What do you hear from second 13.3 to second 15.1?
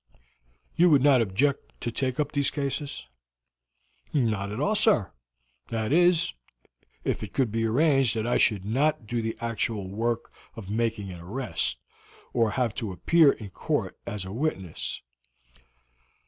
in court as a witness."